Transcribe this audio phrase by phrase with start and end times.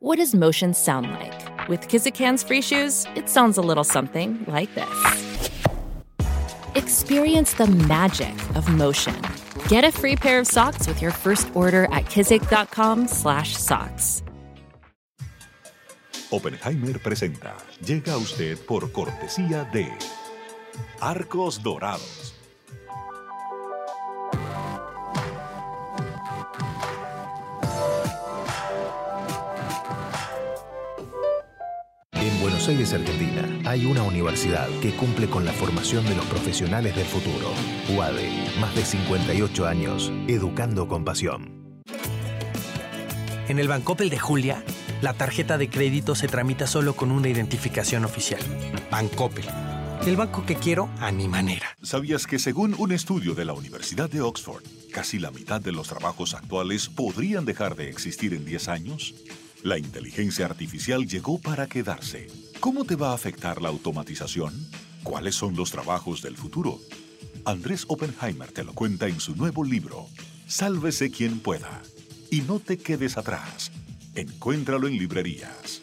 [0.00, 1.68] What does motion sound like?
[1.68, 5.40] With Kizikans free shoes, it sounds a little something like this.
[6.76, 9.20] Experience the magic of motion.
[9.66, 14.22] Get a free pair of socks with your first order at kizik.com/socks.
[16.30, 17.56] Oppenheimer presenta.
[17.84, 19.92] Llega a usted por cortesía de
[21.00, 22.27] Arcos Dorados.
[32.68, 37.06] Buenos Aires, Argentina, hay una universidad que cumple con la formación de los profesionales del
[37.06, 37.50] futuro.
[37.96, 38.28] UADE,
[38.60, 41.82] más de 58 años, educando con pasión.
[43.48, 44.62] En el Bancopel de Julia,
[45.00, 48.42] la tarjeta de crédito se tramita solo con una identificación oficial.
[48.90, 49.46] Bancopel.
[50.06, 51.74] El banco que quiero a mi manera.
[51.82, 55.88] ¿Sabías que según un estudio de la Universidad de Oxford, casi la mitad de los
[55.88, 59.14] trabajos actuales podrían dejar de existir en 10 años?
[59.62, 62.28] La inteligencia artificial llegó para quedarse.
[62.60, 64.52] ¿Cómo te va a afectar la automatización?
[65.04, 66.80] ¿Cuáles son los trabajos del futuro?
[67.44, 70.08] Andrés Oppenheimer te lo cuenta en su nuevo libro,
[70.48, 71.82] Sálvese quien pueda.
[72.32, 73.70] Y no te quedes atrás.
[74.16, 75.82] Encuéntralo en librerías.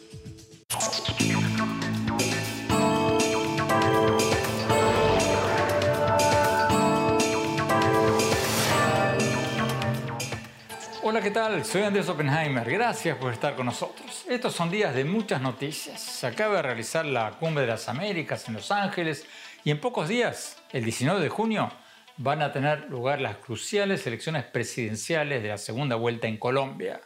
[11.02, 11.64] Hola, ¿qué tal?
[11.64, 12.70] Soy Andrés Oppenheimer.
[12.70, 13.95] Gracias por estar con nosotros.
[14.28, 16.00] Estos son días de muchas noticias.
[16.00, 19.24] Se acaba de realizar la Cumbre de las Américas en Los Ángeles
[19.62, 21.70] y en pocos días, el 19 de junio,
[22.16, 27.00] van a tener lugar las cruciales elecciones presidenciales de la segunda vuelta en Colombia,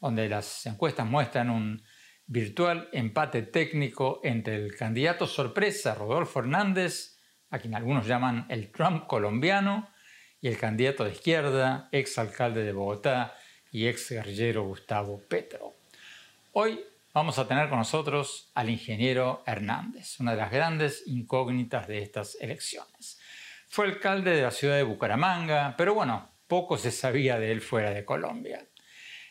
[0.00, 1.82] donde las encuestas muestran un
[2.26, 7.18] virtual empate técnico entre el candidato sorpresa Rodolfo Hernández,
[7.50, 9.90] a quien algunos llaman el Trump colombiano,
[10.40, 13.34] y el candidato de izquierda, ex alcalde de Bogotá
[13.72, 15.81] y ex guerrillero Gustavo Petro.
[16.54, 22.02] Hoy vamos a tener con nosotros al ingeniero Hernández, una de las grandes incógnitas de
[22.02, 23.18] estas elecciones.
[23.70, 27.88] Fue alcalde de la ciudad de Bucaramanga, pero bueno, poco se sabía de él fuera
[27.88, 28.68] de Colombia.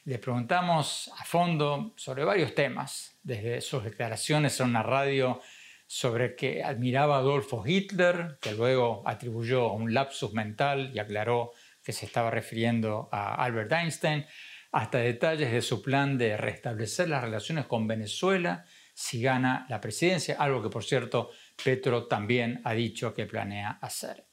[0.05, 5.41] Le preguntamos a fondo sobre varios temas, desde sus declaraciones en una radio
[5.85, 11.51] sobre que admiraba a Adolfo Hitler, que luego atribuyó un lapsus mental y aclaró
[11.83, 14.25] que se estaba refiriendo a Albert Einstein,
[14.71, 20.35] hasta detalles de su plan de restablecer las relaciones con Venezuela si gana la presidencia,
[20.39, 21.31] algo que por cierto
[21.63, 24.27] Petro también ha dicho que planea hacer.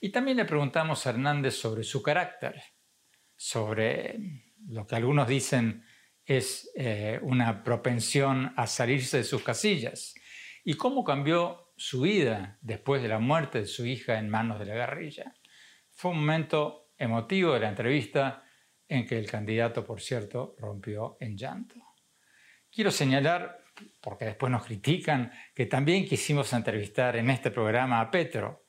[0.00, 2.62] Y también le preguntamos a Hernández sobre su carácter,
[3.36, 5.84] sobre lo que algunos dicen
[6.24, 10.14] es eh, una propensión a salirse de sus casillas
[10.64, 14.66] y cómo cambió su vida después de la muerte de su hija en manos de
[14.66, 15.34] la guerrilla.
[15.90, 18.43] Fue un momento emotivo de la entrevista
[18.88, 21.76] en que el candidato, por cierto, rompió en llanto.
[22.70, 23.58] Quiero señalar,
[24.00, 28.64] porque después nos critican, que también quisimos entrevistar en este programa a Petro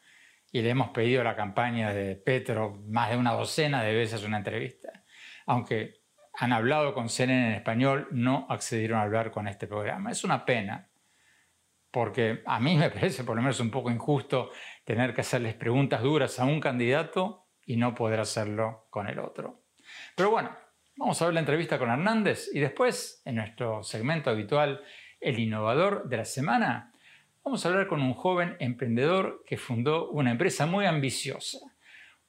[0.52, 4.24] y le hemos pedido a la campaña de Petro más de una docena de veces
[4.24, 5.04] una entrevista.
[5.48, 6.02] Aunque
[6.34, 10.12] han hablado con CNN en español, no accedieron a hablar con este programa.
[10.12, 10.90] Es una pena,
[11.92, 14.52] porque a mí me parece por lo menos un poco injusto
[14.84, 19.65] tener que hacerles preguntas duras a un candidato y no poder hacerlo con el otro.
[20.16, 20.56] Pero bueno,
[20.96, 24.82] vamos a ver la entrevista con Hernández y después, en nuestro segmento habitual,
[25.20, 26.94] El innovador de la semana,
[27.44, 31.60] vamos a hablar con un joven emprendedor que fundó una empresa muy ambiciosa,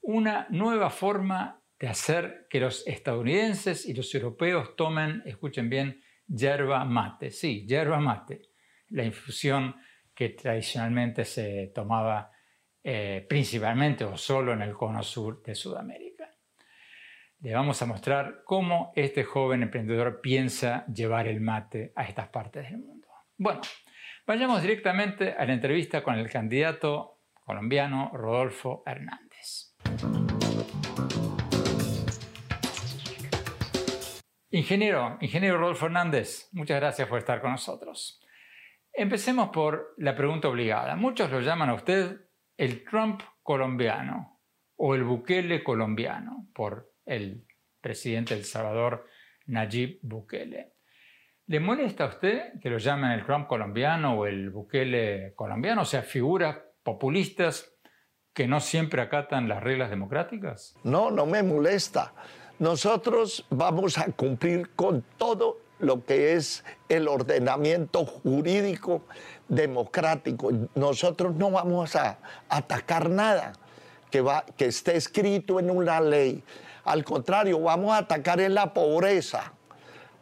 [0.01, 6.85] una nueva forma de hacer que los estadounidenses y los europeos tomen, escuchen bien, yerba
[6.85, 7.31] mate.
[7.31, 8.43] Sí, yerba mate
[8.91, 9.77] la infusión
[10.15, 12.31] que tradicionalmente se tomaba
[12.83, 16.06] eh, principalmente o solo en el cono sur de Sudamérica.
[17.47, 22.69] Le vamos a mostrar cómo este joven emprendedor piensa llevar el mate a estas partes
[22.69, 23.07] del mundo.
[23.39, 23.61] Bueno,
[24.27, 29.77] vayamos directamente a la entrevista con el candidato colombiano Rodolfo Hernández.
[34.51, 38.21] Ingeniero, ingeniero Rodolfo Hernández, muchas gracias por estar con nosotros.
[38.93, 40.97] Empecemos por la pregunta obligada.
[40.97, 42.23] Muchos lo llaman a usted
[42.57, 44.41] el Trump colombiano
[44.75, 47.47] o el Bukele colombiano por el
[47.81, 49.07] presidente del Salvador,
[49.47, 50.75] Nayib Bukele.
[51.47, 55.83] ¿Le molesta a usted que lo llamen el Trump colombiano o el Bukele colombiano?
[55.83, 57.73] O sea, figuras populistas
[58.35, 60.75] que no siempre acatan las reglas democráticas.
[60.83, 62.13] No, no me molesta.
[62.59, 69.05] Nosotros vamos a cumplir con todo lo que es el ordenamiento jurídico
[69.49, 70.51] democrático.
[70.75, 72.19] Nosotros no vamos a
[72.49, 73.53] atacar nada
[74.11, 76.43] que, va, que esté escrito en una ley.
[76.87, 79.53] Al contrario, vamos a atacar en la pobreza,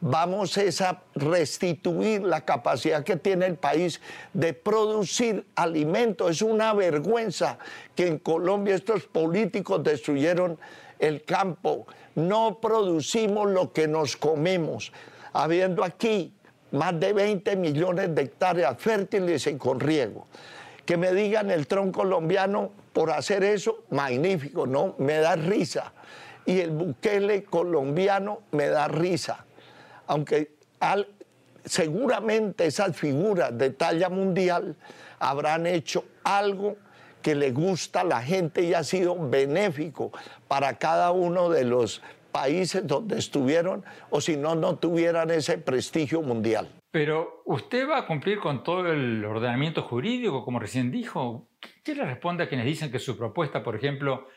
[0.00, 4.00] vamos a restituir la capacidad que tiene el país
[4.32, 6.31] de producir alimentos.
[6.31, 7.58] Es una vergüenza
[7.94, 10.58] que en Colombia estos políticos destruyeron
[10.99, 11.87] el campo.
[12.14, 14.90] No producimos lo que nos comemos,
[15.34, 16.32] habiendo aquí
[16.70, 20.26] más de 20 millones de hectáreas fértiles y con riego.
[20.87, 24.94] Que me digan el tronco colombiano por hacer eso, magnífico, ¿no?
[24.96, 25.93] Me da risa.
[26.46, 29.44] Y el buquele colombiano me da risa
[30.06, 30.52] aunque
[31.64, 34.76] seguramente esas figuras de talla mundial
[35.19, 36.76] habrán hecho algo
[37.23, 40.12] que le gusta a la gente y ha sido benéfico
[40.46, 42.02] para cada uno de los
[42.32, 46.69] países donde estuvieron o si no, no tuvieran ese prestigio mundial.
[46.91, 51.49] Pero usted va a cumplir con todo el ordenamiento jurídico, como recién dijo.
[51.82, 54.29] ¿Qué le responde a quienes dicen que su propuesta, por ejemplo,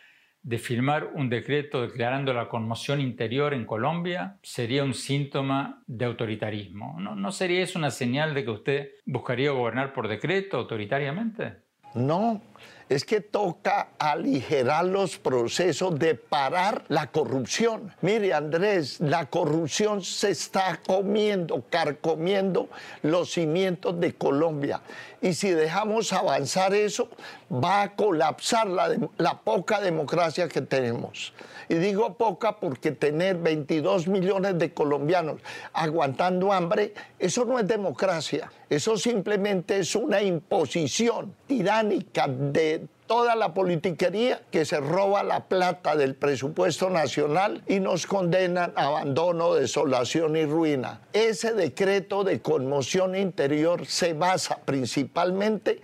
[0.48, 6.96] de firmar un decreto declarando la conmoción interior en Colombia sería un síntoma de autoritarismo.
[7.02, 11.58] ¿No, ¿No, sería eso una señal de que usted buscaría gobernar por decreto autoritariamente?
[11.94, 12.42] No,
[12.90, 17.94] es que toca aligerar los procesos de parar la corrupción.
[18.02, 22.70] Mire, Andrés, la corrupción se está comiendo, carcomiendo
[23.02, 24.80] los cimientos de Colombia.
[25.22, 27.10] Y si dejamos avanzar eso,
[27.52, 31.34] va a colapsar la, poca democracia que tenemos.
[31.70, 35.42] Y digo poca porque tener 22 millones de colombianos
[35.74, 38.52] aguantando hambre, eso no es democracia.
[38.70, 45.96] Eso simplemente es una imposición tiránica de toda la politiquería que se roba la plata
[45.96, 51.02] del presupuesto nacional y nos condenan a abandono, desolación y ruina.
[51.14, 55.82] Ese decreto de conmoción interior se basa principalmente en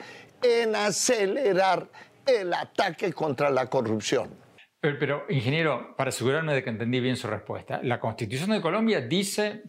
[0.75, 1.87] acelerar
[2.25, 4.29] el ataque contra la corrupción.
[4.79, 9.63] Pero, ingeniero, para asegurarme de que entendí bien su respuesta, la Constitución de Colombia dice,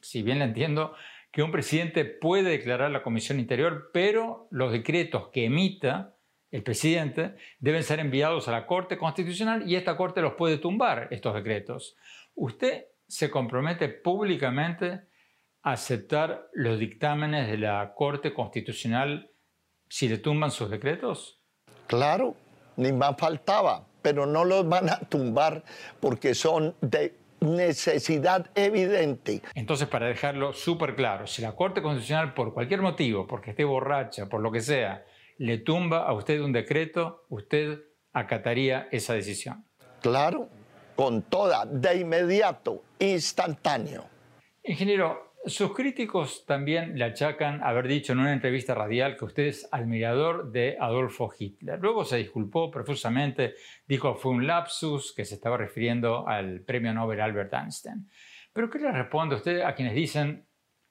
[0.00, 0.94] si bien la entiendo,
[1.32, 6.14] que un presidente puede declarar la Comisión Interior, pero los decretos que emita
[6.50, 11.08] el presidente deben ser enviados a la Corte Constitucional y esta Corte los puede tumbar,
[11.10, 11.96] estos decretos.
[12.34, 15.02] ¿Usted se compromete públicamente
[15.62, 19.30] a aceptar los dictámenes de la Corte Constitucional
[19.90, 21.40] si le tumban sus decretos?
[21.86, 22.36] Claro,
[22.76, 25.64] ni más faltaba, pero no los van a tumbar
[25.98, 29.42] porque son de necesidad evidente.
[29.54, 34.26] Entonces, para dejarlo súper claro, si la Corte Constitucional, por cualquier motivo, porque esté borracha,
[34.26, 35.04] por lo que sea,
[35.38, 37.80] le tumba a usted un decreto, usted
[38.12, 39.64] acataría esa decisión.
[40.00, 40.48] Claro,
[40.94, 44.04] con toda, de inmediato, instantáneo.
[44.62, 49.68] Ingeniero, sus críticos también le achacan haber dicho en una entrevista radial que usted es
[49.72, 51.78] admirador de Adolfo Hitler.
[51.80, 53.54] Luego se disculpó profusamente,
[53.86, 58.10] dijo fue un lapsus, que se estaba refiriendo al premio Nobel Albert Einstein.
[58.52, 60.46] Pero ¿qué le responde usted a quienes dicen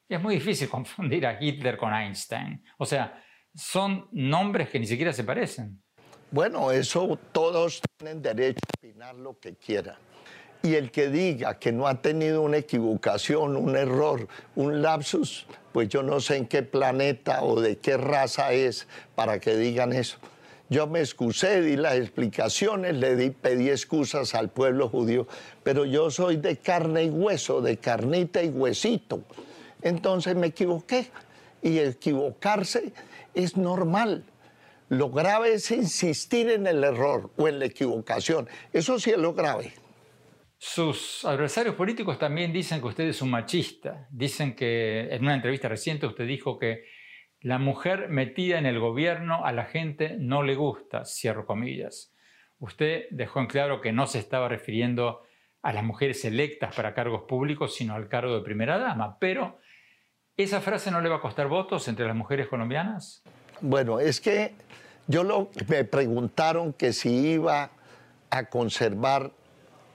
[0.07, 2.63] es muy difícil confundir a Hitler con Einstein?
[2.79, 3.23] O sea,
[3.53, 5.81] son nombres que ni siquiera se parecen.
[6.31, 9.97] Bueno, eso todos tienen derecho a opinar lo que quieran.
[10.61, 15.87] Y el que diga que no ha tenido una equivocación, un error, un lapsus, pues
[15.87, 20.17] yo no sé en qué planeta o de qué raza es para que digan eso.
[20.69, 25.27] Yo me excusé, di las explicaciones, le di, pedí excusas al pueblo judío,
[25.63, 29.23] pero yo soy de carne y hueso, de carnita y huesito.
[29.81, 31.09] Entonces me equivoqué.
[31.61, 32.93] Y equivocarse
[33.33, 34.23] es normal.
[34.87, 38.47] Lo grave es insistir en el error o en la equivocación.
[38.71, 39.73] Eso sí es lo grave.
[40.61, 44.09] Sus adversarios políticos también dicen que usted es un machista.
[44.11, 46.83] Dicen que en una entrevista reciente usted dijo que
[47.39, 52.13] la mujer metida en el gobierno a la gente no le gusta, cierro comillas.
[52.57, 55.23] Usted dejó en claro que no se estaba refiriendo
[55.61, 59.17] a las mujeres electas para cargos públicos, sino al cargo de primera dama.
[59.17, 59.59] Pero,
[60.35, 63.23] ¿esa frase no le va a costar votos entre las mujeres colombianas?
[63.61, 64.55] Bueno, es que
[65.07, 67.71] yo me preguntaron que si iba
[68.29, 69.31] a conservar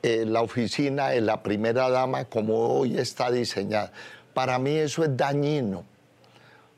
[0.07, 3.91] eh, la oficina de la primera dama como hoy está diseñada.
[4.35, 5.85] Para mí eso es dañino,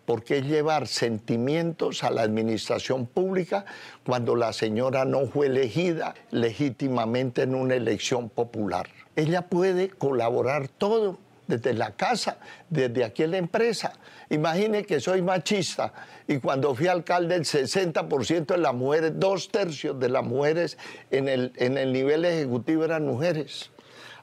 [0.05, 3.65] porque es llevar sentimientos a la administración pública
[4.05, 8.87] cuando la señora no fue elegida legítimamente en una elección popular.
[9.17, 12.39] Ella puede colaborar todo desde la casa,
[12.69, 13.93] desde aquí en la empresa.
[14.31, 15.93] Imagine que soy machista
[16.27, 20.79] y cuando fui alcalde el 60% de las mujeres, dos tercios de las mujeres
[21.11, 23.71] en el, en el nivel ejecutivo eran mujeres.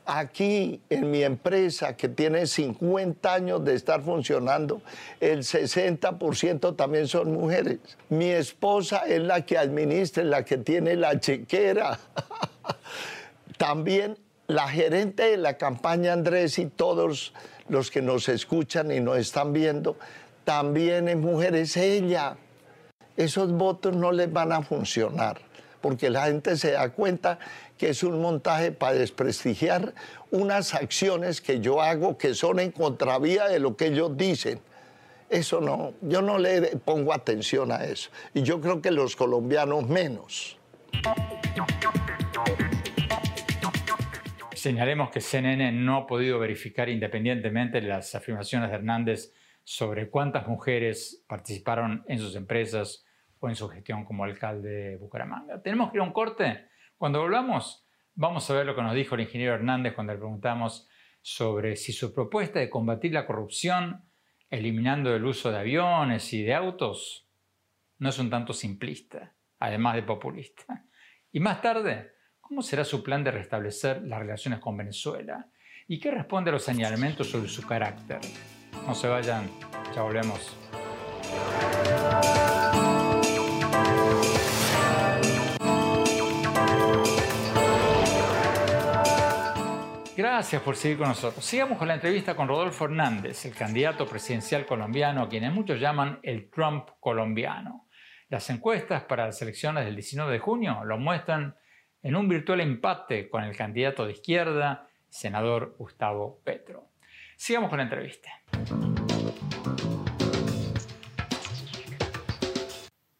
[0.05, 4.81] Aquí en mi empresa, que tiene 50 años de estar funcionando,
[5.21, 7.79] el 60% también son mujeres.
[8.09, 11.97] Mi esposa es la que administra, la que tiene la chequera.
[13.57, 17.33] también la gerente de la campaña Andrés y todos
[17.69, 19.97] los que nos escuchan y nos están viendo,
[20.43, 22.35] también es mujer, es ella.
[23.15, 25.39] Esos votos no les van a funcionar,
[25.81, 27.39] porque la gente se da cuenta
[27.77, 29.93] que es un montaje para desprestigiar
[30.31, 34.59] unas acciones que yo hago que son en contravía de lo que ellos dicen.
[35.29, 38.09] Eso no, yo no le pongo atención a eso.
[38.33, 40.57] Y yo creo que los colombianos menos.
[44.63, 49.33] Señalemos que CNN no ha podido verificar independientemente las afirmaciones de Hernández
[49.65, 53.05] sobre cuántas mujeres participaron en sus empresas
[53.41, 55.61] o en su gestión como alcalde de Bucaramanga.
[55.61, 56.69] Tenemos que ir a un corte.
[56.97, 60.87] Cuando volvamos, vamos a ver lo que nos dijo el ingeniero Hernández cuando le preguntamos
[61.21, 64.05] sobre si su propuesta de combatir la corrupción
[64.49, 67.27] eliminando el uso de aviones y de autos
[67.99, 70.85] no es un tanto simplista, además de populista.
[71.33, 72.12] Y más tarde,
[72.53, 75.47] ¿cómo será su plan de restablecer las relaciones con Venezuela?
[75.87, 78.19] ¿Y qué responde a los señalamientos sobre su carácter?
[78.85, 79.49] No se vayan,
[79.95, 80.55] ya volvemos.
[90.15, 91.43] Gracias por seguir con nosotros.
[91.43, 96.19] Sigamos con la entrevista con Rodolfo Hernández, el candidato presidencial colombiano, a quienes muchos llaman
[96.21, 97.87] el Trump colombiano.
[98.29, 101.55] Las encuestas para las elecciones del 19 de junio lo muestran
[102.03, 106.89] en un virtual empate con el candidato de izquierda, senador Gustavo Petro.
[107.37, 108.29] Sigamos con la entrevista.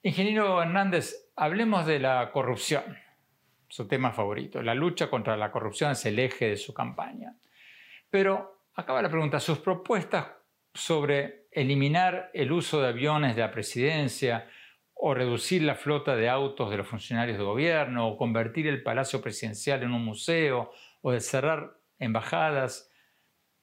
[0.03, 2.83] Ingeniero Hernández, hablemos de la corrupción,
[3.69, 4.61] su tema favorito.
[4.61, 7.37] La lucha contra la corrupción es el eje de su campaña.
[8.09, 10.27] Pero acaba la pregunta, sus propuestas
[10.73, 14.49] sobre eliminar el uso de aviones de la presidencia
[15.05, 19.19] o reducir la flota de autos de los funcionarios de gobierno o convertir el Palacio
[19.19, 22.89] Presidencial en un museo o de cerrar embajadas,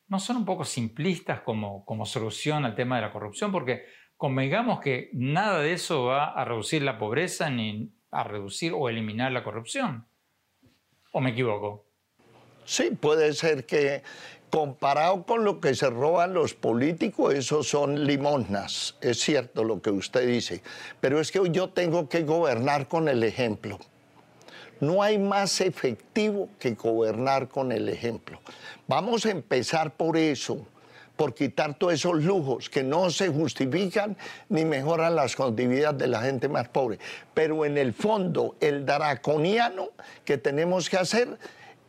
[0.06, 3.52] ¿no son un poco simplistas como, como solución al tema de la corrupción?
[3.52, 3.86] Porque
[4.18, 9.32] convengamos que nada de eso va a reducir la pobreza ni a reducir o eliminar
[9.32, 10.06] la corrupción.
[11.10, 11.86] ¿O me equivoco?
[12.66, 14.02] Sí, puede ser que
[14.50, 18.96] comparado con lo que se roban los políticos, esos son limosnas.
[19.00, 20.62] Es cierto lo que usted dice.
[21.00, 23.78] Pero es que yo tengo que gobernar con el ejemplo.
[24.80, 28.40] No hay más efectivo que gobernar con el ejemplo.
[28.88, 30.66] Vamos a empezar por eso
[31.20, 34.16] por quitar todos esos lujos que no se justifican
[34.48, 36.98] ni mejoran las condiciones de la gente más pobre.
[37.34, 39.90] Pero en el fondo, el draconiano
[40.24, 41.36] que tenemos que hacer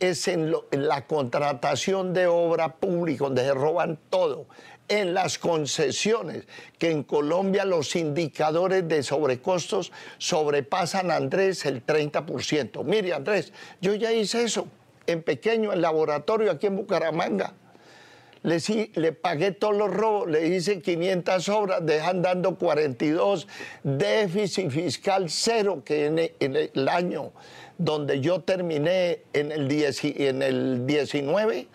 [0.02, 4.46] es en, la contratación de obra pública, donde se roban todo
[4.88, 6.44] en las concesiones,
[6.78, 12.84] que en Colombia los indicadores de sobrecostos sobrepasan, Andrés, el 30%.
[12.84, 14.66] Mire, Andrés, yo ya hice eso
[15.06, 17.54] en pequeño, en laboratorio aquí en Bucaramanga
[18.42, 23.46] le, le pagué todos los robos, le hice 500 obras, dejan dando 42,
[23.82, 27.32] déficit fiscal cero, que en el, año
[27.78, 31.68] donde yo terminé en el, en el 19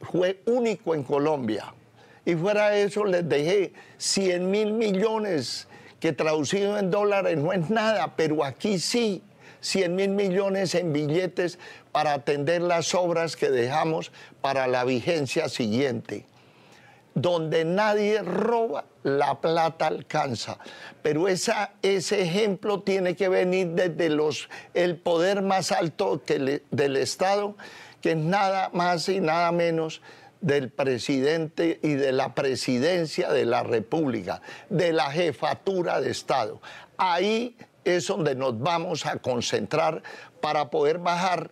[0.00, 1.74] fue único en Colombia.
[2.24, 5.68] Y fuera de eso les dejé 100 mil millones
[6.00, 9.22] que traducido en dólares no es nada, pero aquí sí,
[9.60, 11.58] 100 mil millones en billetes
[11.92, 14.12] para atender las obras que dejamos
[14.42, 16.26] para la vigencia siguiente.
[17.14, 20.58] Donde nadie roba, la plata alcanza.
[21.02, 27.56] Pero ese ejemplo tiene que venir desde los, el poder más alto que del Estado,
[28.00, 30.02] que es nada más y nada menos
[30.40, 36.60] del presidente y de la presidencia de la República, de la jefatura de Estado.
[36.98, 40.02] Ahí es donde nos vamos a concentrar
[40.40, 41.50] para poder bajar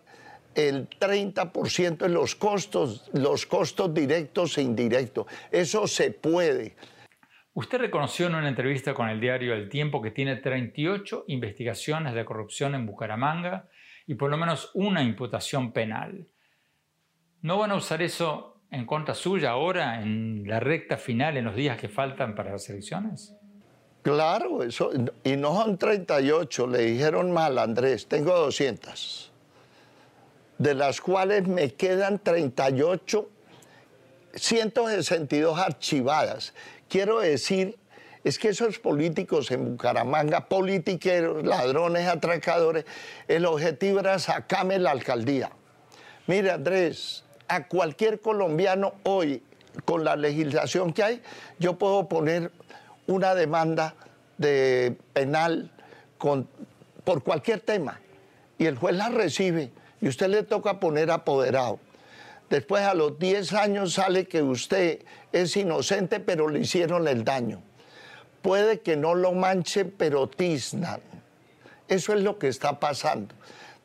[0.55, 5.27] el 30% en los costos, los costos directos e indirectos.
[5.51, 6.75] Eso se puede.
[7.53, 12.25] Usted reconoció en una entrevista con el diario El Tiempo que tiene 38 investigaciones de
[12.25, 13.69] corrupción en Bucaramanga
[14.07, 16.27] y por lo menos una imputación penal.
[17.41, 21.55] ¿No van a usar eso en contra suya ahora, en la recta final, en los
[21.55, 23.35] días que faltan para las elecciones?
[24.01, 24.91] Claro, eso,
[25.23, 29.32] y no son 38, le dijeron mal, Andrés, tengo 200
[30.57, 33.29] de las cuales me quedan 38,
[34.35, 36.53] 162 archivadas.
[36.87, 37.77] Quiero decir,
[38.23, 42.85] es que esos políticos en Bucaramanga, politiqueros, ladrones, atracadores,
[43.27, 45.51] el objetivo era sacarme la alcaldía.
[46.27, 49.43] Mire, Andrés, a cualquier colombiano hoy,
[49.85, 51.21] con la legislación que hay,
[51.59, 52.51] yo puedo poner
[53.07, 53.95] una demanda
[54.37, 55.71] de penal
[57.03, 57.99] por cualquier tema
[58.57, 59.71] y el juez la recibe
[60.03, 61.79] y usted le toca poner apoderado.
[62.49, 64.99] Después a los 10 años sale que usted
[65.31, 67.61] es inocente, pero le hicieron el daño.
[68.41, 70.99] Puede que no lo manche, pero tiznan.
[71.87, 73.33] Eso es lo que está pasando.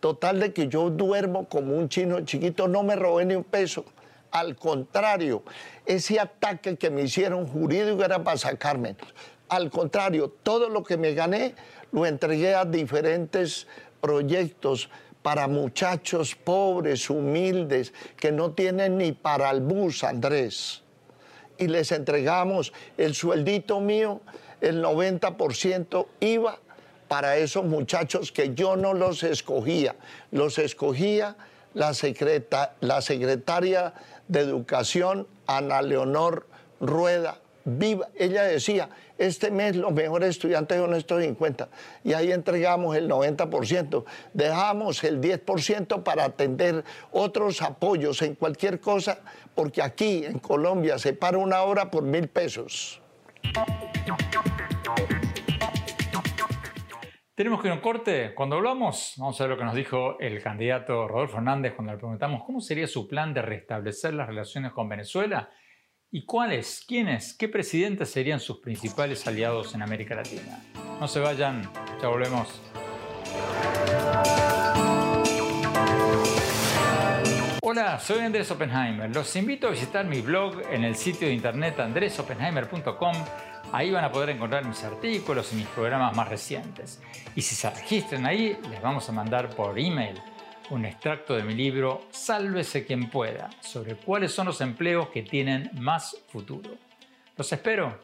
[0.01, 3.85] Total de que yo duermo como un chino chiquito, no me robé ni un peso.
[4.33, 5.45] Al contrario,
[5.87, 8.97] ese ataque que me hicieron jurídico era para sacarme.
[9.49, 11.55] Al contrario, todo lo que me gané
[11.93, 13.69] lo entregué a diferentes
[14.01, 14.91] proyectos
[15.23, 20.83] para muchachos pobres, humildes, que no tienen ni para el bus, Andrés.
[21.59, 24.21] Y les entregamos el sueldito mío,
[24.61, 26.59] el 90% iba
[27.09, 29.97] para esos muchachos que yo no los escogía,
[30.31, 31.37] los escogía
[31.75, 31.93] la,
[32.81, 33.95] la secretaria
[34.29, 36.47] de Educación, Ana Leonor
[36.81, 38.09] Rueda Viva.
[38.17, 41.69] Ella decía, este mes los mejores estudiantes son estos 50
[42.05, 44.05] y ahí entregamos el 90%.
[44.33, 49.19] Dejamos el 10% para atender otros apoyos en cualquier cosa,
[49.55, 53.03] porque aquí en Colombia se para una hora por mil pesos.
[57.35, 58.35] Tenemos que ir a un corte.
[58.35, 61.99] Cuando hablamos, vamos a ver lo que nos dijo el candidato Rodolfo Hernández cuando le
[61.99, 65.49] preguntamos cómo sería su plan de restablecer las relaciones con Venezuela
[66.11, 70.63] y cuáles, quiénes, qué presidentes serían sus principales aliados en América Latina.
[70.99, 72.61] No se vayan, ya volvemos.
[77.63, 79.15] Hola, soy Andrés Oppenheimer.
[79.15, 83.15] Los invito a visitar mi blog en el sitio de internet andresoppenheimer.com
[83.71, 87.03] Ahí van a poder encontrar mis artículos y mis programas más recientes.
[87.35, 90.19] Y si se registran ahí, les vamos a mandar por email
[90.71, 95.71] un extracto de mi libro Sálvese quien pueda, sobre cuáles son los empleos que tienen
[95.81, 96.71] más futuro.
[97.37, 97.99] Los espero.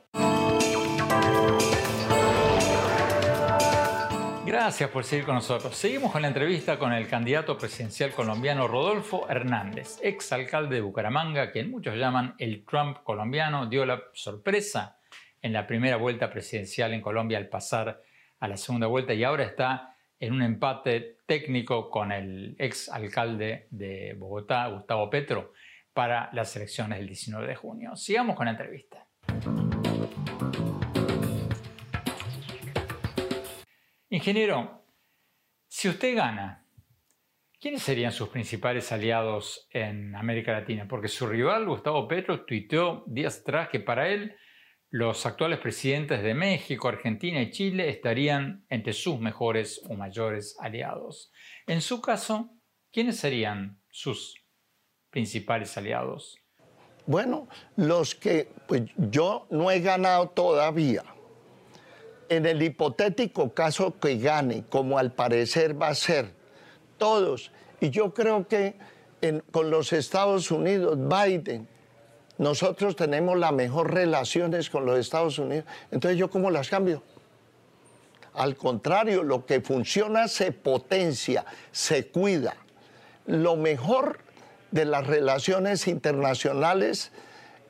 [4.46, 5.74] Gracias por seguir con nosotros.
[5.74, 11.50] Seguimos con la entrevista con el candidato presidencial colombiano Rodolfo Hernández, ex alcalde de Bucaramanga,
[11.50, 14.98] quien muchos llaman el Trump colombiano, dio la sorpresa
[15.42, 18.00] en la primera vuelta presidencial en Colombia al pasar
[18.38, 23.68] a la segunda vuelta y ahora está en un empate técnico con el ex alcalde
[23.70, 25.52] de Bogotá, Gustavo Petro,
[25.92, 27.96] para las elecciones del 19 de junio.
[27.96, 29.06] Sigamos con la entrevista.
[34.10, 34.84] Ingeniero,
[35.66, 36.64] si usted gana,
[37.60, 40.86] ¿quiénes serían sus principales aliados en América Latina?
[40.86, 44.36] Porque su rival, Gustavo Petro, tuiteó días atrás que para él
[44.94, 51.32] los actuales presidentes de México, Argentina y Chile estarían entre sus mejores o mayores aliados.
[51.66, 52.52] En su caso,
[52.92, 54.36] ¿quiénes serían sus
[55.10, 56.38] principales aliados?
[57.06, 61.02] Bueno, los que pues, yo no he ganado todavía.
[62.28, 66.36] En el hipotético caso que gane, como al parecer va a ser,
[66.98, 68.76] todos, y yo creo que
[69.50, 71.66] con los Estados Unidos, Biden,
[72.38, 77.02] nosotros tenemos las mejores relaciones con los Estados Unidos, entonces yo cómo las cambio.
[78.34, 82.56] Al contrario, lo que funciona se potencia, se cuida.
[83.26, 84.18] Lo mejor
[84.72, 87.12] de las relaciones internacionales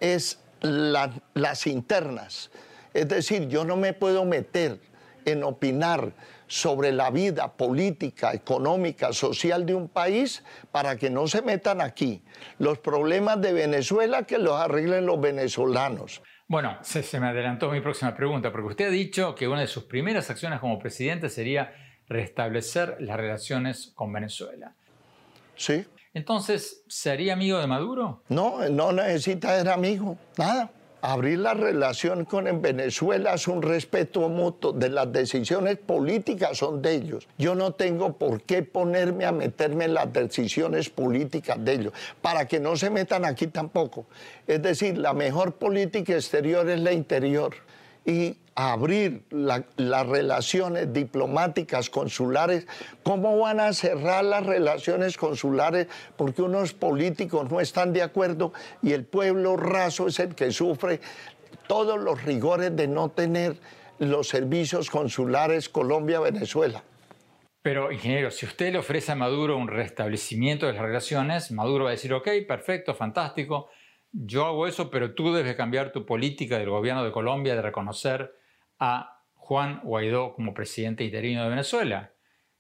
[0.00, 2.50] es las internas.
[2.94, 4.81] Es decir, yo no me puedo meter
[5.27, 6.12] en opinar
[6.46, 12.22] sobre la vida política, económica, social de un país para que no se metan aquí.
[12.59, 16.22] Los problemas de Venezuela que los arreglen los venezolanos.
[16.46, 19.66] Bueno, se, se, me adelantó mi próxima pregunta, porque usted ha dicho que una de
[19.66, 21.72] sus primeras acciones como presidente sería
[22.07, 24.74] restablecer las relaciones con Venezuela.
[25.57, 25.87] Sí.
[26.12, 28.22] Entonces, ¿sería amigo de Maduro?
[28.28, 30.70] No, no necesita ser amigo, nada
[31.04, 36.94] abrir la relación con Venezuela es un respeto mutuo de las decisiones políticas son de
[36.94, 37.28] ellos.
[37.36, 42.48] Yo no tengo por qué ponerme a meterme en las decisiones políticas de ellos, para
[42.48, 44.06] que no se metan aquí tampoco.
[44.46, 47.54] Es decir, la mejor política exterior es la interior
[48.06, 52.66] y abrir las relaciones diplomáticas, consulares,
[53.02, 58.92] ¿cómo van a cerrar las relaciones consulares porque unos políticos no están de acuerdo y
[58.92, 61.00] el pueblo raso es el que sufre
[61.66, 63.56] todos los rigores de no tener
[63.98, 66.82] los servicios consulares Colombia-Venezuela?
[67.62, 71.90] Pero, ingeniero, si usted le ofrece a Maduro un restablecimiento de las relaciones, Maduro va
[71.90, 73.70] a decir, ok, perfecto, fantástico,
[74.12, 78.34] yo hago eso, pero tú debes cambiar tu política del gobierno de Colombia de reconocer
[78.85, 82.12] a Juan Guaidó como presidente interino de Venezuela.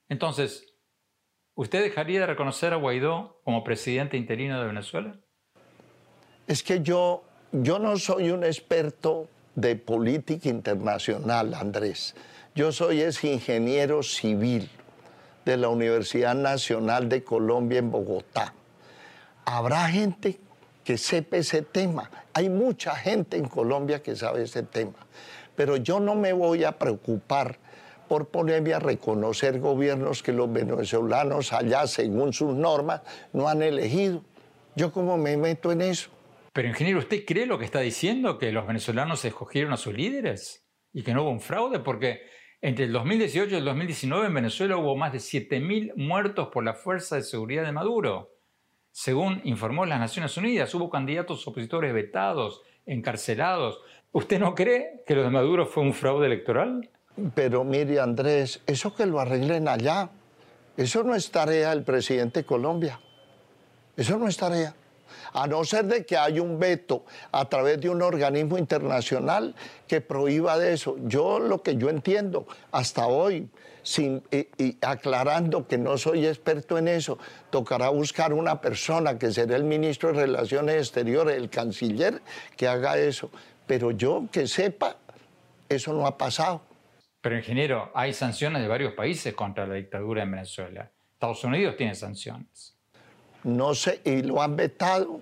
[0.08, 0.66] Entonces,
[1.54, 5.20] ¿usted dejaría de reconocer a Guaidó como presidente interino de Venezuela?
[6.46, 12.14] Es que yo, yo no soy un experto de política internacional, Andrés.
[12.54, 14.68] Yo soy ese ingeniero civil
[15.44, 18.54] de la Universidad Nacional de Colombia en Bogotá
[19.44, 20.38] habrá gente
[20.82, 22.10] que sepa ese tema.
[22.32, 24.94] Hay mucha gente en Colombia que sabe ese tema.
[25.56, 27.58] Pero yo no me voy a preocupar
[28.08, 34.22] por ponerme a reconocer gobiernos que los venezolanos allá, según sus normas, no han elegido.
[34.76, 36.10] Yo como me meto en eso.
[36.52, 40.66] Pero ingeniero, ¿usted cree lo que está diciendo, que los venezolanos escogieron a sus líderes
[40.92, 41.80] y que no hubo un fraude?
[41.80, 42.20] Porque
[42.60, 46.74] entre el 2018 y el 2019 en Venezuela hubo más de 7.000 muertos por la
[46.74, 48.30] Fuerza de Seguridad de Maduro.
[48.90, 53.80] Según informó las Naciones Unidas, hubo candidatos opositores vetados, encarcelados.
[54.14, 56.88] ¿Usted no cree que lo de Maduro fue un fraude electoral?
[57.34, 60.08] Pero mire, Andrés, eso que lo arreglen allá,
[60.76, 63.00] eso no es tarea del presidente de Colombia.
[63.96, 64.72] Eso no es tarea.
[65.34, 69.54] A no ser de que haya un veto a través de un organismo internacional
[69.86, 70.96] que prohíba de eso.
[71.02, 73.50] Yo lo que yo entiendo hasta hoy,
[73.82, 74.22] sin,
[74.80, 77.18] aclarando que no soy experto en eso,
[77.50, 82.22] tocará buscar una persona que será el ministro de Relaciones Exteriores, el canciller,
[82.56, 83.30] que haga eso.
[83.66, 84.96] Pero yo que sepa,
[85.68, 86.62] eso no ha pasado.
[87.20, 90.90] Pero ingeniero, hay sanciones de varios países contra la dictadura en Venezuela.
[91.14, 92.73] Estados Unidos tiene sanciones.
[93.44, 95.20] No sé, y lo han vetado.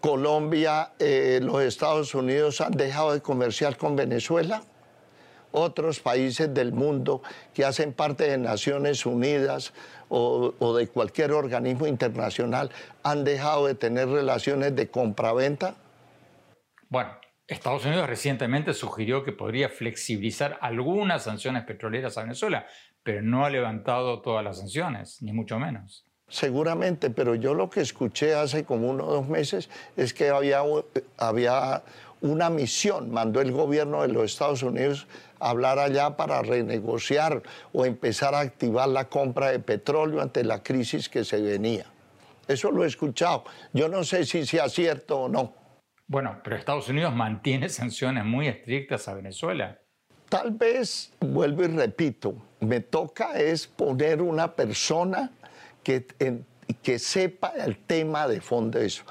[0.00, 4.62] Colombia, eh, los Estados Unidos han dejado de comerciar con Venezuela
[5.52, 7.22] otros países del mundo
[7.54, 9.72] que hacen parte de Naciones Unidas
[10.08, 12.70] o, de cualquier organismo internacional
[13.02, 15.74] han dejado de tener relaciones de compra-venta?
[16.88, 17.10] Bueno,
[17.46, 22.66] Estados Unidos recientemente sugirió que podría flexibilizar algunas sanciones petroleras a Venezuela,
[23.02, 26.07] pero no ha levantado todas las sanciones, ni mucho menos.
[26.28, 30.62] Seguramente, pero yo lo que escuché hace como uno o dos meses es que había,
[31.16, 31.82] había
[32.20, 35.06] una misión, mandó el gobierno de los Estados Unidos
[35.40, 40.62] a hablar allá para renegociar o empezar a activar la compra de petróleo ante la
[40.62, 41.86] crisis que se venía.
[42.46, 43.44] Eso lo he escuchado.
[43.72, 45.54] Yo no sé si sea cierto o no.
[46.06, 49.78] Bueno, pero Estados Unidos mantiene sanciones muy estrictas a Venezuela.
[50.28, 55.30] Tal vez, vuelvo y repito, me toca es poner una persona
[56.82, 59.04] que, sepa el tema de fondo eso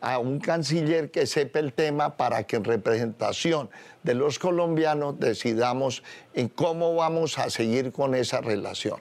[0.00, 3.70] a un canciller que sepa el tema para que en representación
[4.02, 6.02] de los colombianos decidamos
[6.34, 9.00] en cómo vamos a seguir con esa relación.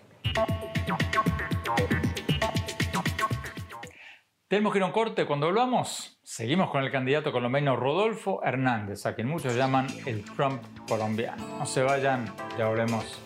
[4.47, 5.25] Tenemos que ir a un corte.
[5.25, 10.63] Cuando volvamos, seguimos con el candidato colombiano Rodolfo Hernández, a quien muchos llaman el Trump
[10.87, 11.43] colombiano.
[11.59, 13.19] No se vayan, ya volvemos.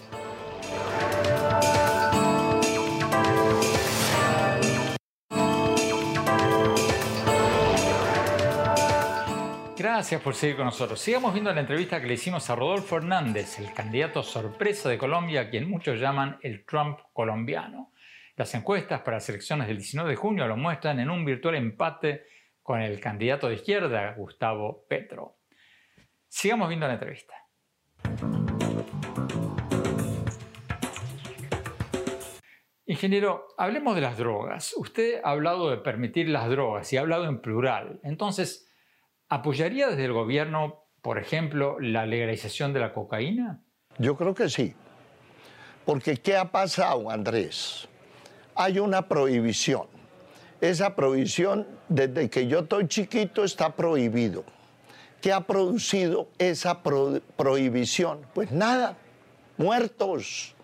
[9.78, 11.00] Gracias por seguir con nosotros.
[11.00, 15.42] Sigamos viendo la entrevista que le hicimos a Rodolfo Hernández, el candidato sorpresa de Colombia,
[15.42, 17.92] a quien muchos llaman el Trump colombiano.
[18.36, 22.26] Las encuestas para las elecciones del 19 de junio lo muestran en un virtual empate
[22.64, 25.38] con el candidato de izquierda, Gustavo Petro.
[26.28, 27.36] Sigamos viendo la entrevista.
[32.88, 34.74] Ingeniero, hablemos de las drogas.
[34.76, 38.00] Usted ha hablado de permitir las drogas y ha hablado en plural.
[38.02, 38.67] Entonces,
[39.30, 43.62] ¿Apoyaría desde el gobierno, por ejemplo, la legalización de la cocaína?
[43.98, 44.74] Yo creo que sí.
[45.86, 47.90] Porque ¿qué ha pasado, Andrés?
[48.56, 49.88] Hay una prohibición.
[50.62, 54.46] Esa prohibición, desde que yo estoy chiquito, está prohibido.
[55.22, 58.22] ¿Qué ha producido esa prohibición?
[58.34, 58.98] Pues nada,
[59.58, 60.56] muertos.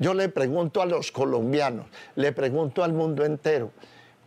[0.00, 3.70] Yo le pregunto a los colombianos, le pregunto al mundo entero,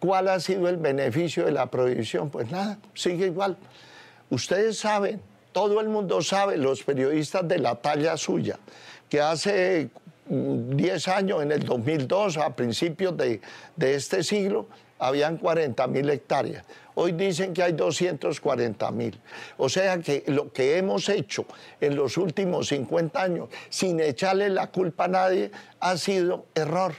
[0.03, 2.29] ¿Cuál ha sido el beneficio de la prohibición?
[2.29, 3.55] Pues nada, sigue igual.
[4.29, 5.21] Ustedes saben,
[5.53, 8.59] todo el mundo sabe, los periodistas de la talla suya,
[9.07, 9.91] que hace
[10.27, 13.39] 10 mm, años, en el 2002, a principios de,
[13.77, 14.67] de este siglo,
[14.99, 16.65] habían 40 mil hectáreas.
[16.95, 19.17] Hoy dicen que hay 240 mil.
[19.55, 21.45] O sea que lo que hemos hecho
[21.79, 26.93] en los últimos 50 años, sin echarle la culpa a nadie, ha sido error.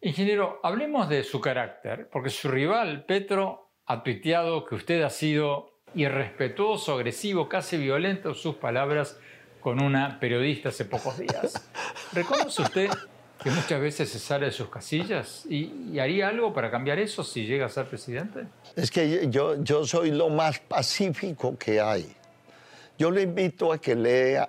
[0.00, 5.80] Ingeniero, hablemos de su carácter, porque su rival, Petro, ha tuiteado que usted ha sido
[5.94, 9.18] irrespetuoso, agresivo, casi violento, sus palabras,
[9.60, 11.68] con una periodista hace pocos días.
[12.12, 12.90] ¿Reconoce usted
[13.42, 15.44] que muchas veces se sale de sus casillas?
[15.46, 18.44] ¿Y, haría algo para cambiar eso si llega a ser presidente?
[18.76, 22.06] Es que yo, yo soy lo más pacífico que hay.
[22.96, 24.48] Yo le invito a que lea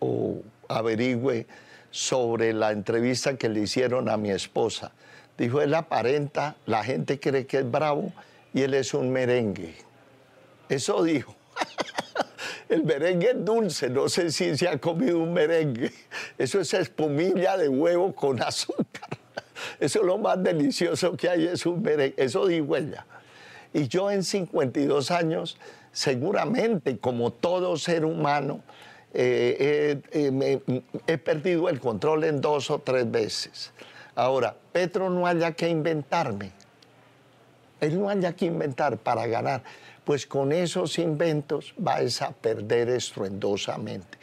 [0.00, 1.46] o averigüe
[1.90, 4.92] sobre la entrevista que le hicieron a mi esposa.
[5.36, 8.12] Dijo, él aparenta, la gente cree que es bravo
[8.52, 9.74] y él es un merengue.
[10.68, 11.34] Eso dijo.
[12.68, 15.92] El merengue es dulce, no sé si se ha comido un merengue.
[16.38, 19.08] Eso es espumilla de huevo con azúcar.
[19.80, 22.14] Eso es lo más delicioso que hay, es un merengue.
[22.16, 23.04] Eso dijo ella.
[23.72, 25.56] Y yo en 52 años,
[25.92, 28.60] seguramente, como todo ser humano,
[29.12, 33.72] eh, eh, he perdido el control en dos o tres veces.
[34.14, 36.52] Ahora, Petro no haya que inventarme.
[37.80, 39.62] Él no haya que inventar para ganar.
[40.04, 44.18] Pues con esos inventos vas a perder estruendosamente.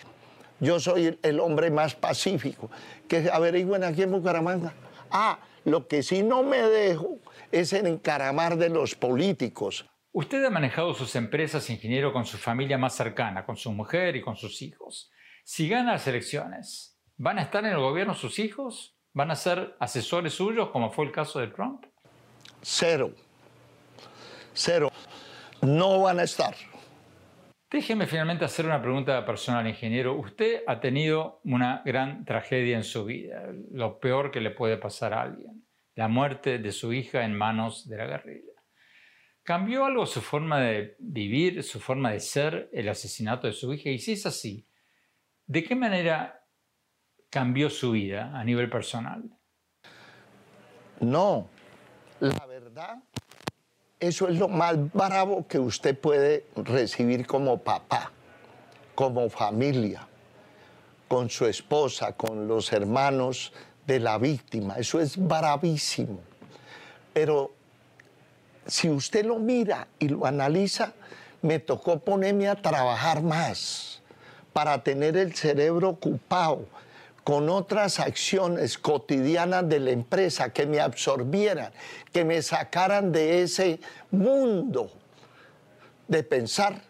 [0.59, 2.69] Yo soy el hombre más pacífico.
[3.07, 4.73] Que averigüen aquí en Bucaramanga.
[5.11, 7.17] Ah, lo que sí no me dejo
[7.51, 9.85] es en encaramar de los políticos.
[10.19, 14.21] Usted ha manejado sus empresas, ingeniero, con su familia más cercana, con su mujer y
[14.21, 15.11] con sus hijos.
[15.43, 18.97] Si gana las elecciones, ¿van a estar en el gobierno sus hijos?
[19.13, 21.85] ¿Van a ser asesores suyos, como fue el caso de Trump?
[22.63, 23.11] Cero.
[24.53, 24.89] Cero.
[25.61, 26.55] No van a estar.
[27.69, 30.15] Déjeme finalmente hacer una pregunta personal, ingeniero.
[30.15, 35.13] Usted ha tenido una gran tragedia en su vida, lo peor que le puede pasar
[35.13, 38.56] a alguien, la muerte de su hija en manos de la guerrilla.
[39.47, 43.89] ¿Cambió algo su forma de vivir, su forma de ser, el asesinato de su hija?
[43.89, 44.67] Y si es así,
[45.45, 46.45] ¿de qué manera
[47.29, 49.23] cambió su vida a nivel personal?
[50.99, 51.47] No,
[52.19, 53.01] la verdad
[54.01, 58.11] eso es lo más bravo que usted puede recibir como papá,
[58.95, 60.05] como familia,
[61.07, 63.53] con su esposa, con los hermanos
[63.85, 64.75] de la víctima.
[64.75, 66.19] Eso es bravísimo.
[67.13, 67.56] Pero
[68.67, 70.93] si usted lo mira y lo analiza,
[71.41, 74.01] me tocó ponerme a trabajar más
[74.53, 76.67] para tener el cerebro ocupado
[77.23, 81.71] con otras acciones cotidianas de la empresa que me absorbieran,
[82.13, 83.79] que me sacaran de ese
[84.11, 84.91] mundo
[86.07, 86.81] de pensar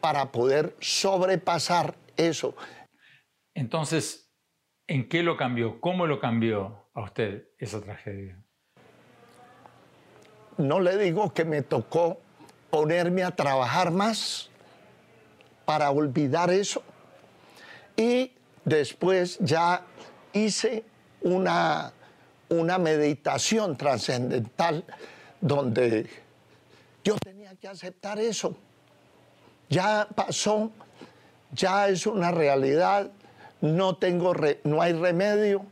[0.00, 2.54] para poder sobrepasar eso.
[3.54, 4.32] Entonces,
[4.86, 5.80] ¿en qué lo cambió?
[5.80, 8.40] ¿Cómo lo cambió a usted esa tragedia?
[10.58, 12.18] No le digo que me tocó
[12.70, 14.50] ponerme a trabajar más
[15.64, 16.82] para olvidar eso
[17.96, 18.32] y
[18.68, 19.82] Después ya
[20.34, 20.84] hice
[21.22, 21.90] una,
[22.50, 24.84] una meditación trascendental
[25.40, 26.06] donde
[27.02, 28.54] yo tenía que aceptar eso.
[29.70, 30.70] Ya pasó,
[31.50, 33.10] ya es una realidad,
[33.62, 35.64] no, tengo no hay remedio.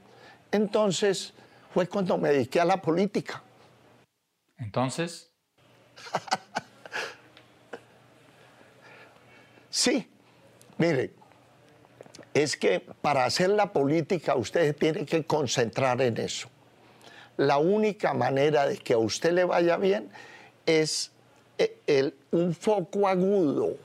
[0.51, 1.35] Entonces
[1.75, 3.42] fue cuando me dediqué a la política.
[4.59, 5.31] Entonces.
[9.71, 10.09] sí,
[10.79, 11.12] mire,
[12.35, 16.49] es que para hacer la política usted tiene que concentrar en eso.
[17.37, 20.11] La única manera de que a usted le vaya bien
[20.64, 21.12] es
[21.59, 23.77] eh, un foco agudo,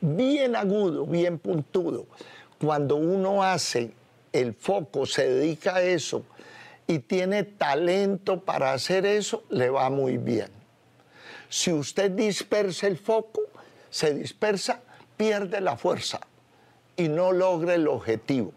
[0.00, 2.06] bien agudo, bien puntudo.
[2.60, 3.92] Cuando uno hace
[4.32, 6.24] el foco, se dedica a eso
[6.90, 10.48] y tiene talento para hacer eso, le va muy bien.
[11.48, 13.42] Si usted dispersa el foco,
[13.90, 14.80] se dispersa,
[15.16, 16.18] pierde la fuerza
[16.96, 18.52] y no logre el objetivo.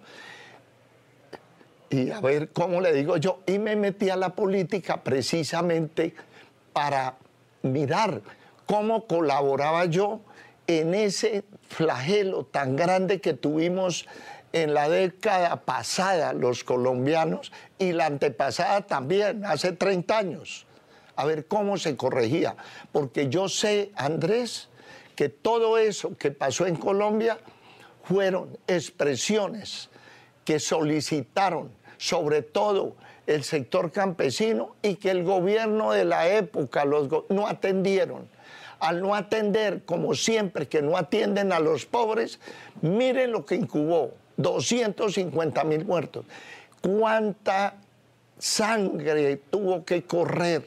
[1.92, 3.42] Y a ver, ¿cómo le digo yo?
[3.46, 6.16] Y me metí a la política precisamente
[6.74, 7.18] para
[7.62, 8.20] mirar
[8.66, 10.22] cómo colaboraba yo
[10.66, 14.08] en ese flagelo tan grande que tuvimos
[14.54, 20.66] en la década pasada los colombianos y la antepasada también, hace 30 años.
[21.16, 22.56] A ver cómo se corregía.
[22.92, 24.70] Porque yo sé, Andrés,
[25.16, 27.40] que todo eso que pasó en Colombia
[28.04, 29.90] fueron expresiones
[30.46, 37.10] que solicitaron sobre todo el sector campesino y que el gobierno de la época los
[37.30, 38.28] no atendieron.
[38.80, 42.40] Al no atender, como siempre, que no atienden a los pobres,
[42.82, 46.26] miren lo que incubó, 250 mil muertos.
[46.82, 47.76] ¿Cuánta
[48.38, 50.66] sangre tuvo que correr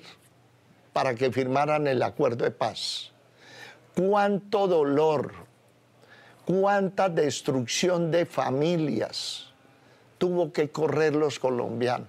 [0.93, 3.13] para que firmaran el acuerdo de paz?
[3.95, 5.47] ¿Cuánto dolor?
[6.47, 9.49] cuánta destrucción de familias
[10.17, 12.09] tuvo que correr los colombianos.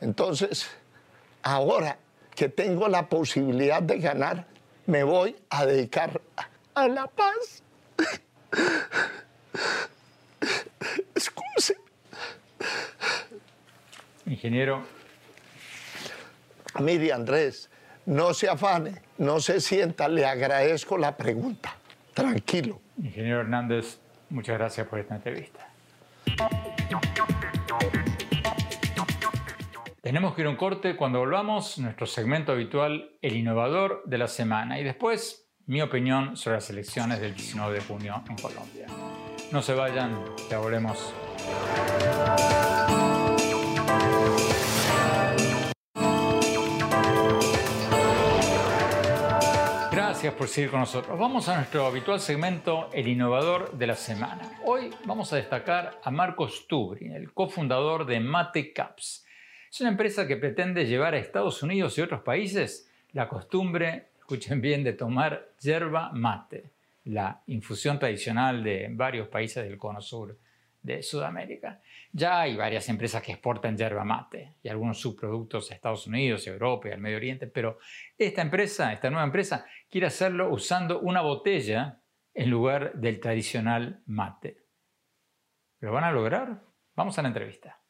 [0.00, 0.68] Entonces,
[1.42, 1.98] ahora
[2.36, 4.46] que tengo la posibilidad de ganar,
[4.86, 6.20] me voy a dedicar
[6.74, 7.64] a la paz.
[11.14, 11.76] Excuse.
[14.26, 14.82] Ingeniero.
[16.80, 17.70] Mire, Andrés,
[18.06, 21.74] no se afane, no se sienta, le agradezco la pregunta.
[22.14, 22.80] Tranquilo.
[23.02, 23.98] Ingeniero Hernández,
[24.30, 25.68] muchas gracias por esta entrevista.
[30.00, 30.96] Tenemos que ir a un corte.
[30.96, 34.80] Cuando volvamos, nuestro segmento habitual, el innovador de la semana.
[34.80, 38.86] Y después, mi opinión sobre las elecciones del 19 de junio en Colombia.
[39.50, 40.18] No se vayan,
[40.50, 41.14] ya volvemos.
[50.18, 51.16] gracias por seguir con nosotros.
[51.16, 54.50] Vamos a nuestro habitual segmento, El Innovador de la Semana.
[54.64, 59.24] Hoy vamos a destacar a Marcos Tubrin, el cofundador de Mate Caps.
[59.70, 64.60] Es una empresa que pretende llevar a Estados Unidos y otros países la costumbre, escuchen
[64.60, 66.72] bien, de tomar yerba mate,
[67.08, 70.38] la infusión tradicional de varios países del cono sur
[70.82, 71.80] de Sudamérica.
[72.12, 76.88] Ya hay varias empresas que exportan yerba mate y algunos subproductos a Estados Unidos, Europa
[76.88, 77.78] y al Medio Oriente, pero
[78.16, 82.00] esta empresa, esta nueva empresa, quiere hacerlo usando una botella
[82.34, 84.64] en lugar del tradicional mate.
[85.80, 86.62] ¿Lo van a lograr?
[86.94, 87.80] Vamos a la entrevista.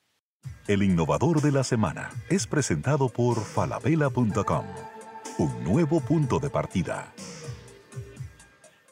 [0.69, 4.67] El innovador de la semana es presentado por falabella.com,
[5.39, 7.13] un nuevo punto de partida.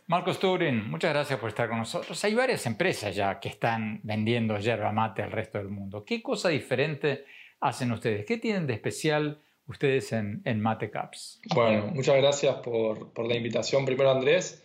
[0.08, 2.22] Marcos Turin, muchas gracias por estar con nosotros.
[2.24, 6.04] Hay varias empresas ya que están vendiendo yerba mate al resto del mundo.
[6.04, 7.24] ¿Qué cosa diferente
[7.58, 8.24] hacen ustedes?
[8.24, 11.40] ¿Qué tienen de especial ustedes en, Mate Caps?
[11.52, 13.84] Bueno, muchas gracias por, la invitación.
[13.84, 14.62] Primero, Andrés,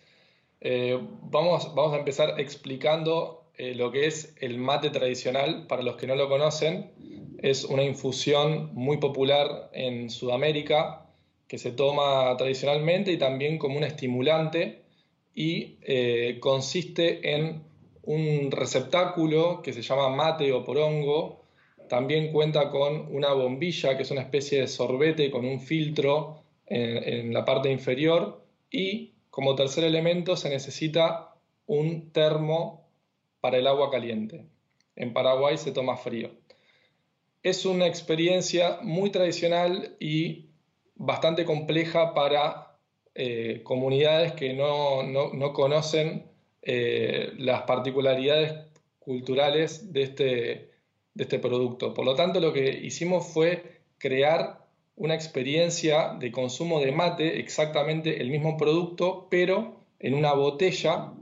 [0.60, 5.66] eh, vamos, vamos a empezar explicando eh, lo que es el mate tradicional.
[5.66, 6.92] Para los que no lo conocen,
[7.42, 11.06] es una infusión muy popular en Sudamérica
[11.48, 14.81] que se toma tradicionalmente y también como un estimulante
[15.34, 17.62] y eh, consiste en
[18.02, 21.42] un receptáculo que se llama mate o porongo.
[21.88, 27.32] También cuenta con una bombilla, que es una especie de sorbete con un filtro en,
[27.32, 28.44] la parte inferior.
[28.70, 31.34] Y como tercer elemento se necesita
[31.66, 32.86] un termo
[33.40, 34.46] para el agua caliente.
[34.96, 36.30] En Paraguay se toma frío.
[37.42, 40.46] Es una experiencia muy tradicional y
[40.94, 42.71] bastante compleja para
[43.14, 46.24] eh, comunidades que no, conocen
[46.62, 48.54] eh, las particularidades
[48.98, 50.24] culturales de este,
[51.14, 51.92] de este producto.
[51.94, 58.20] Por lo tanto, lo que hicimos fue crear una experiencia de consumo de mate, exactamente
[58.20, 61.12] el mismo producto, pero en una botella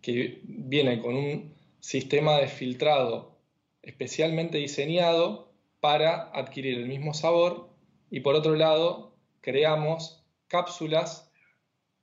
[0.00, 3.32] que viene con un sistema de filtrado
[3.82, 7.68] especialmente diseñado para adquirir el mismo sabor
[8.10, 10.21] y por otro lado creamos
[10.52, 11.32] cápsulas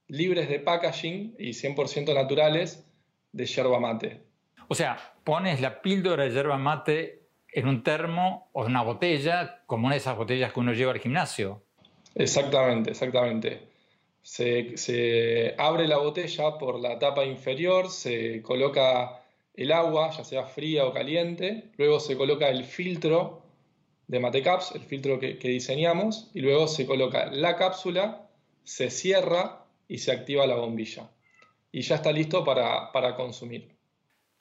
[0.07, 2.83] libres de packaging y 100% naturales
[3.31, 4.23] de yerba mate.
[4.67, 9.61] O sea, pones la píldora de yerba mate en un termo o en una botella,
[9.67, 11.61] como una de esas botellas que uno lleva al gimnasio.
[12.15, 13.69] Exactamente, exactamente.
[14.23, 19.21] Se, se, abre la botella por la tapa inferior, se coloca
[19.53, 23.43] el agua, ya sea fría o caliente, luego se coloca el filtro
[24.07, 28.28] de Matecaps, el filtro que, que diseñamos, y luego se coloca la cápsula
[28.69, 31.09] se cierra y se activa la bombilla.
[31.71, 33.75] Y ya está listo para, consumir.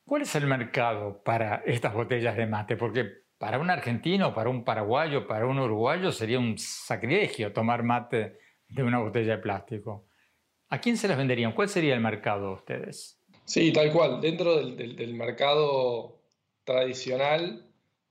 [0.04, 2.76] ¿Cuál es el mercado para estas botellas de mate?
[2.76, 3.06] Porque
[3.38, 8.38] para un argentino, para un paraguayo, para un uruguayo sería un sacrilegio tomar mate
[8.68, 10.08] de una botella de plástico.
[10.68, 11.52] ¿A quién se las venderían?
[11.52, 13.18] ¿Cuál sería el mercado de ustedes?
[13.46, 14.20] Sí, tal cual.
[14.20, 16.20] Dentro del mercado
[16.64, 17.66] tradicional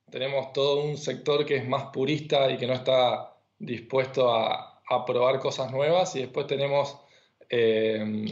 [0.10, 5.06] tenemos todo un sector que es más purista y que no está dispuesto a, a
[5.06, 6.98] probar cosas nuevas y después tenemos
[7.50, 8.26] eh,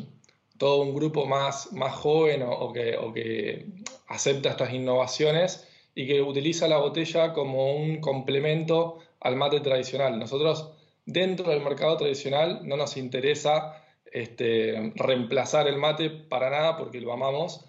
[0.58, 3.66] todo un grupo más, más joven o, que, que
[4.08, 10.20] acepta estas innovaciones y que utiliza la botella como un complemento al mate tradicional.
[10.20, 10.72] Nosotros
[11.06, 17.14] dentro del mercado tradicional no nos interesa este, reemplazar el mate para nada porque lo
[17.14, 17.66] amamos,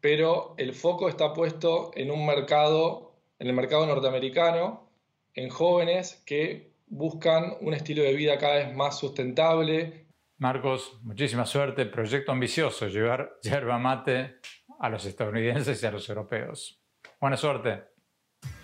[0.00, 4.88] pero el foco está puesto en un mercado, en el mercado norteamericano,
[5.34, 10.08] en jóvenes que buscan un estilo de vida cada vez más sustentable.
[10.38, 11.86] Marcos, muchísima suerte.
[11.86, 14.36] Proyecto ambicioso, llevar yerba mate
[14.80, 16.82] a los estadounidenses y a los europeos.
[17.20, 17.84] Buena suerte.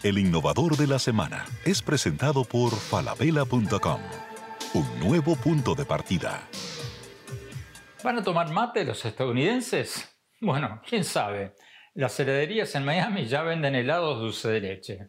[0.03, 4.01] El innovador de la semana es presentado por falabella.com,
[4.75, 6.49] un nuevo punto de partida.
[8.05, 10.17] ¿Van a tomar mate los estadounidenses?
[10.41, 11.55] Bueno, quién sabe.
[11.95, 15.09] Las heladerías en Miami ya venden helados dulce de leche.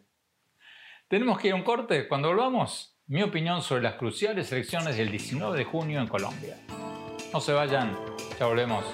[1.08, 2.08] Tenemos que ir a un corte.
[2.08, 6.58] Cuando volvamos, mi opinión sobre las cruciales elecciones del 19 de junio en Colombia.
[7.32, 7.96] No se vayan,
[8.38, 8.84] ya volvemos.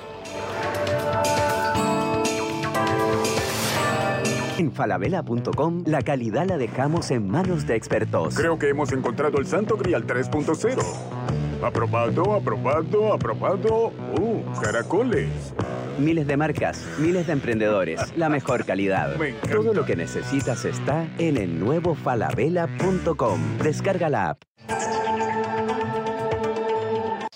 [4.59, 8.35] En falabella.com la calidad la dejamos en manos de expertos.
[8.35, 11.65] Creo que hemos encontrado el Santo Grial 3.0.
[11.65, 13.93] Aprobado, aprobado, aprobado.
[14.21, 15.55] ¡Uh, caracoles!
[16.03, 19.17] Miles de marcas, miles de emprendedores, la mejor calidad.
[19.49, 23.59] Todo lo que necesitas está en el nuevo falabella.com.
[23.59, 24.43] Descarga la app.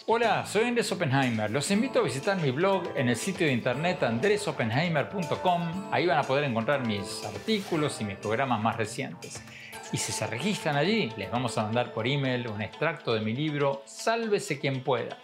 [0.07, 1.49] Hola, soy Andrés Oppenheimer.
[1.49, 5.93] Los invito a visitar mi blog en el sitio de internet andresoppenheimer.com.
[5.93, 9.45] Ahí van a poder encontrar mis artículos y mis programas más recientes.
[9.93, 13.33] Y si se registran allí, les vamos a mandar por email un extracto de mi
[13.33, 15.17] libro Sálvese quien pueda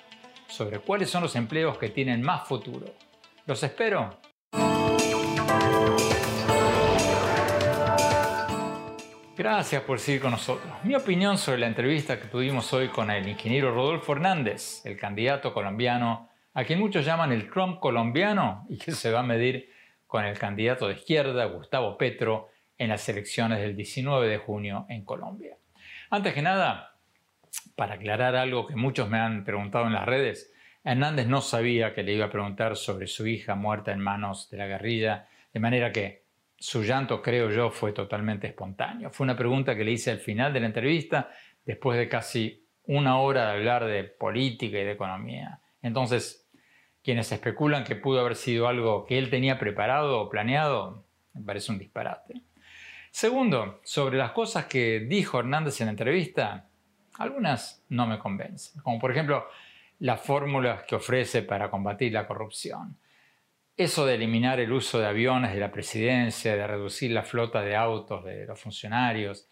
[0.47, 2.86] sobre cuáles son los empleos que tienen más futuro.
[3.45, 4.20] Los espero.
[9.36, 10.72] Gracias por seguir con nosotros.
[10.84, 15.53] Mi opinión sobre la entrevista que tuvimos hoy con el ingeniero Rodolfo Hernández, el candidato
[15.53, 19.70] colombiano, a quien muchos llaman el Trump colombiano y que se va a medir
[20.07, 25.05] con el candidato de izquierda, Gustavo Petro, en las elecciones del 19 de junio en
[25.05, 25.57] Colombia.
[26.11, 26.95] Antes que nada,
[27.74, 30.52] para aclarar algo que muchos me han preguntado en las redes,
[30.85, 34.57] Hernández no sabía que le iba a preguntar sobre su hija muerta en manos de
[34.57, 36.22] la guerrilla, de manera que
[36.59, 39.11] su llanto, creo yo, fue totalmente espontáneo.
[39.11, 41.30] Fue una pregunta que le hice al final de la entrevista,
[41.64, 45.61] después de casi una hora de hablar de política y de economía.
[45.83, 46.49] Entonces,
[47.03, 51.05] quienes especulan que pudo haber sido algo que él tenía preparado o planeado,
[51.35, 52.43] me parece un disparate.
[53.11, 56.68] Segundo, sobre las cosas que dijo Hernández en la entrevista,
[57.18, 59.47] algunas no me convencen, como por ejemplo
[60.03, 62.99] las fórmulas que ofrece para combatir la corrupción.
[63.77, 67.77] Eso de eliminar el uso de aviones de la presidencia, de reducir la flota de
[67.77, 69.49] autos de los funcionarios,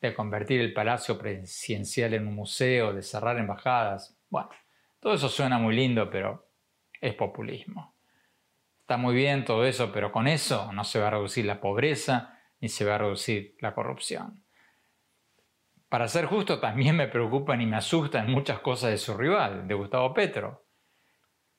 [0.00, 4.16] de convertir el palacio presidencial en un museo, de cerrar embajadas.
[4.30, 4.50] Bueno,
[5.00, 6.48] todo eso suena muy lindo, pero
[7.00, 7.96] es populismo.
[8.82, 12.38] Está muy bien todo eso, pero con eso no se va a reducir la pobreza,
[12.60, 14.44] ni se va a reducir la corrupción.
[15.88, 19.74] Para ser justo, también me preocupan y me asustan muchas cosas de su rival, de
[19.74, 20.66] Gustavo Petro.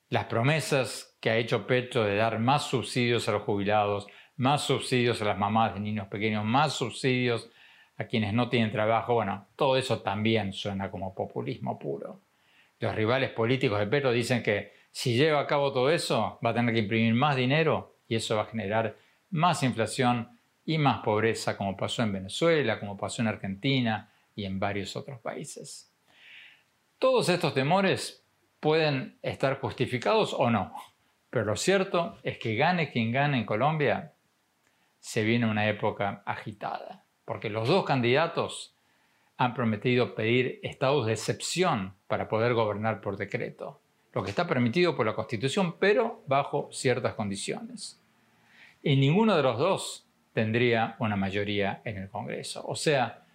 [0.10, 5.20] Las promesas que ha hecho Petro de dar más subsidios a los jubilados, más subsidios
[5.22, 7.50] a las mamás de niños pequeños, más subsidios
[7.98, 12.22] a quienes no tienen trabajo, bueno, todo eso también suena como populismo puro.
[12.80, 16.54] Los rivales políticos de Petro dicen que si lleva a cabo todo eso, va a
[16.54, 18.96] tener que imprimir más dinero y eso va a generar
[19.32, 24.60] más inflación y más pobreza, como pasó en Venezuela, como pasó en Argentina y en
[24.60, 25.92] varios otros países.
[26.98, 28.26] Todos estos temores
[28.60, 30.74] pueden estar justificados o no,
[31.30, 34.14] pero lo cierto es que gane quien gane en Colombia,
[35.00, 38.76] se viene una época agitada, porque los dos candidatos
[39.38, 43.82] han prometido pedir estados de excepción para poder gobernar por decreto,
[44.14, 48.02] lo que está permitido por la Constitución, pero bajo ciertas condiciones.
[48.84, 52.66] Y ninguno de los dos tendría una mayoría en el Congreso.
[52.66, 53.26] O sea,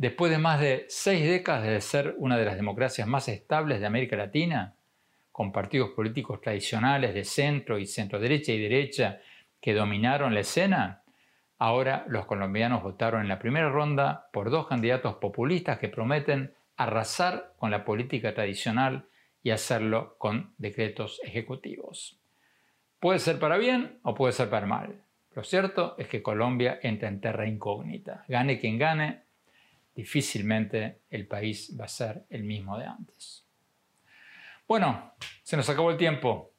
[0.00, 3.86] después de más de seis décadas de ser una de las democracias más estables de
[3.86, 4.74] América Latina,
[5.30, 9.20] con partidos políticos tradicionales de centro y centro derecha y derecha
[9.60, 11.02] que dominaron la escena,
[11.58, 17.52] ahora los colombianos votaron en la primera ronda por dos candidatos populistas que prometen arrasar
[17.58, 19.04] con la política tradicional
[19.42, 22.18] y hacerlo con decretos ejecutivos.
[23.00, 25.02] Puede ser para bien o puede ser para mal.
[25.34, 28.24] Lo cierto es que Colombia entra en terra incógnita.
[28.28, 29.24] Gane quien gane,
[30.00, 33.46] difícilmente el país va a ser el mismo de antes.
[34.66, 36.52] Bueno, se nos acabó el tiempo.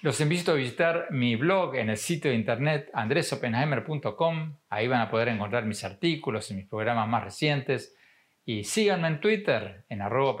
[0.00, 4.56] Los invito a visitar mi blog en el sitio de internet andresopenheimer.com.
[4.68, 7.94] Ahí van a poder encontrar mis artículos y mis programas más recientes.
[8.44, 10.36] Y síganme en Twitter en arroba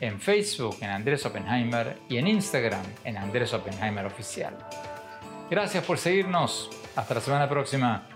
[0.00, 4.54] en Facebook en Andrés Oppenheimer y en Instagram en Andrés Oppenheimer Oficial.
[5.50, 6.70] Gracias por seguirnos.
[6.94, 8.15] Hasta la semana próxima.